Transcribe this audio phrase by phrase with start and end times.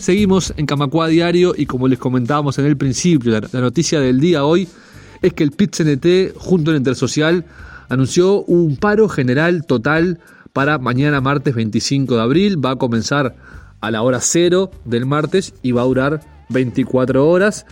[0.00, 4.46] Seguimos en Camacua Diario y como les comentábamos en el principio, la, noticia del día
[4.46, 4.66] hoy
[5.20, 7.44] es que el PIT-CNT junto al Intersocial
[7.90, 10.18] anunció un paro general total
[10.54, 12.64] para mañana martes 25 de abril.
[12.64, 13.36] Va a comenzar
[13.82, 17.66] a la hora cero del martes y va a durar 24 horas.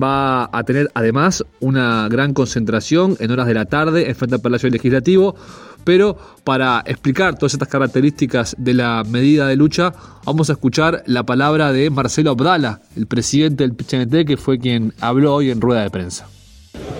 [0.00, 4.42] Va a tener además una gran concentración en horas de la tarde en frente al
[4.42, 5.36] Palacio Legislativo.
[5.84, 9.92] Pero para explicar todas estas características de la medida de lucha,
[10.24, 14.94] vamos a escuchar la palabra de Marcelo Abdala, el presidente del PCNT, que fue quien
[15.00, 16.26] habló hoy en rueda de prensa.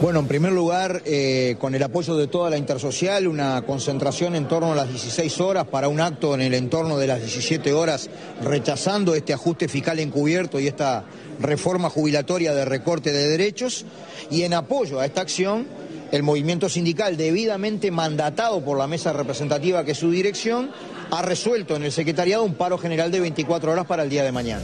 [0.00, 4.46] Bueno, en primer lugar, eh, con el apoyo de toda la intersocial, una concentración en
[4.46, 8.08] torno a las 16 horas para un acto en el entorno de las 17 horas,
[8.40, 11.04] rechazando este ajuste fiscal encubierto y esta
[11.40, 13.86] reforma jubilatoria de recorte de derechos.
[14.30, 15.66] Y en apoyo a esta acción,
[16.12, 20.70] el movimiento sindical, debidamente mandatado por la mesa representativa que es su dirección,
[21.10, 24.30] ha resuelto en el secretariado un paro general de 24 horas para el día de
[24.30, 24.62] mañana.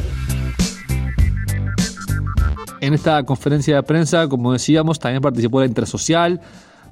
[2.85, 6.43] En esta conferencia de prensa, como decíamos, también participó la Intersocial,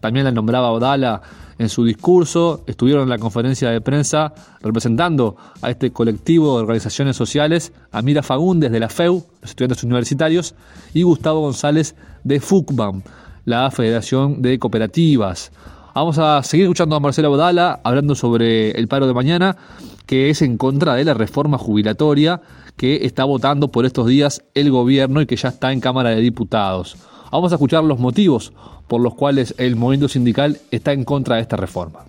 [0.00, 1.20] también la nombraba Odala
[1.58, 4.32] en su discurso, estuvieron en la conferencia de prensa
[4.62, 10.54] representando a este colectivo de organizaciones sociales, Amira Fagundes de la FEU, los estudiantes universitarios,
[10.94, 13.02] y Gustavo González de FUCBAM,
[13.44, 15.52] la Federación de Cooperativas.
[15.94, 19.58] Vamos a seguir escuchando a Marcelo Bodala hablando sobre el paro de mañana,
[20.06, 22.40] que es en contra de la reforma jubilatoria
[22.78, 26.22] que está votando por estos días el gobierno y que ya está en Cámara de
[26.22, 26.96] Diputados.
[27.30, 28.54] Vamos a escuchar los motivos
[28.88, 32.06] por los cuales el movimiento sindical está en contra de esta reforma.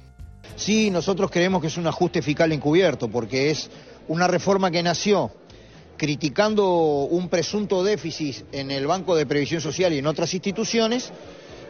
[0.55, 3.69] Sí, nosotros creemos que es un ajuste fiscal encubierto, porque es
[4.07, 5.31] una reforma que nació
[5.97, 11.11] criticando un presunto déficit en el Banco de Previsión Social y en otras instituciones,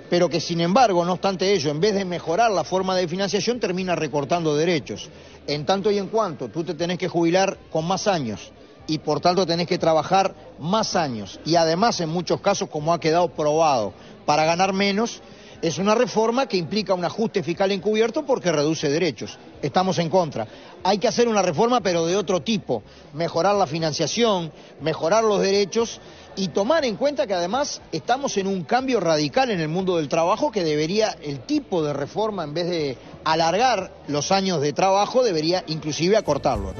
[0.09, 3.59] pero que sin embargo, no obstante ello, en vez de mejorar la forma de financiación,
[3.59, 5.09] termina recortando derechos.
[5.47, 8.51] En tanto y en cuanto tú te tenés que jubilar con más años
[8.87, 12.99] y por tanto tenés que trabajar más años y además en muchos casos, como ha
[12.99, 13.93] quedado probado,
[14.25, 15.21] para ganar menos,
[15.63, 19.39] es una reforma que implica un ajuste fiscal encubierto porque reduce derechos.
[19.61, 20.45] Estamos en contra.
[20.83, 26.01] Hay que hacer una reforma pero de otro tipo, mejorar la financiación, mejorar los derechos
[26.35, 30.09] y tomar en cuenta que además estamos en un cambio radical en el mundo del
[30.09, 35.23] trabajo que debería, el tipo de reforma en vez de alargar los años de trabajo,
[35.23, 36.73] debería inclusive acortarlo.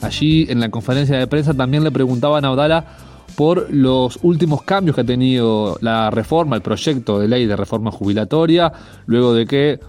[0.00, 3.03] Allí en la conferencia de prensa también le preguntaban a Audala
[3.36, 7.90] por los últimos cambios que ha tenido la reforma, el proyecto de ley de reforma
[7.90, 8.72] jubilatoria,
[9.06, 9.80] luego de que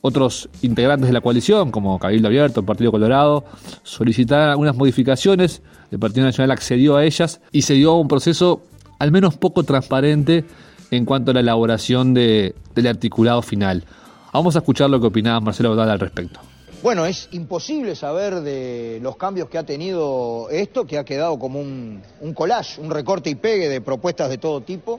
[0.00, 3.44] otros integrantes de la coalición, como Cabildo Abierto, el Partido Colorado,
[3.84, 8.62] solicitaron algunas modificaciones, el Partido Nacional accedió a ellas y se dio un proceso
[8.98, 10.44] al menos poco transparente
[10.90, 12.54] en cuanto a la elaboración del
[12.86, 13.84] articulado final.
[14.32, 16.40] Vamos a escuchar lo que opinaba Marcelo Bodal al respecto.
[16.82, 21.60] Bueno, es imposible saber de los cambios que ha tenido esto, que ha quedado como
[21.60, 22.02] un,
[22.34, 24.98] collage, un recorte y pegue de propuestas de todo tipo,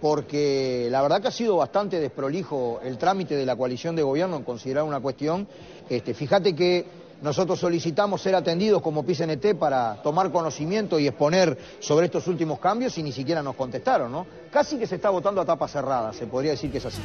[0.00, 4.36] porque la verdad que ha sido bastante desprolijo el trámite de la coalición de gobierno
[4.36, 5.48] en considerar una cuestión.
[5.88, 6.86] Este, fíjate que
[7.20, 12.96] nosotros solicitamos ser atendidos como PCNT para tomar conocimiento y exponer sobre estos últimos cambios
[12.98, 14.24] y ni siquiera nos contestaron, ¿no?
[14.52, 17.00] Casi que se está votando a tapa cerrada, se podría decir que es así.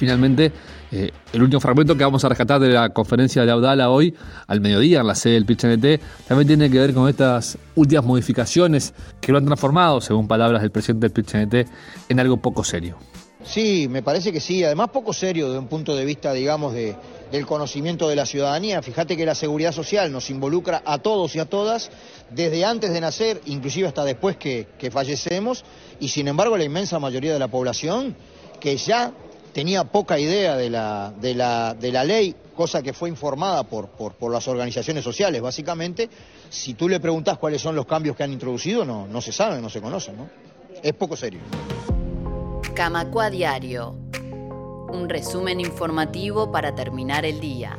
[0.00, 0.50] Finalmente,
[0.92, 4.14] eh, el último fragmento que vamos a rescatar de la conferencia de Audala hoy,
[4.46, 8.94] al mediodía, en la sede del PIT-NT, también tiene que ver con estas últimas modificaciones
[9.20, 11.70] que lo han transformado, según palabras del presidente del PIT-NT,
[12.08, 12.96] en algo poco serio.
[13.44, 16.96] Sí, me parece que sí, además poco serio desde un punto de vista, digamos, de,
[17.30, 18.80] del conocimiento de la ciudadanía.
[18.80, 21.90] Fíjate que la seguridad social nos involucra a todos y a todas
[22.30, 25.62] desde antes de nacer, inclusive hasta después que, que fallecemos,
[26.00, 28.16] y sin embargo la inmensa mayoría de la población
[28.60, 29.12] que ya
[29.52, 33.88] tenía poca idea de la, de la, de la ley, cosa que fue informada por,
[33.88, 36.08] por, por, las organizaciones sociales, básicamente.
[36.48, 39.60] Si tú le preguntas cuáles son los cambios que han introducido, no, no se sabe,
[39.60, 40.28] no se conocen, ¿no?
[40.82, 41.40] Es poco serio.
[42.74, 43.96] Camacua Diario.
[44.92, 47.78] Un resumen informativo para terminar el día.